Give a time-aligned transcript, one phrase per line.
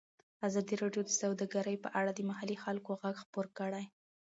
[0.47, 3.85] ازادي راډیو د سوداګري په اړه د محلي خلکو غږ خپور کړی.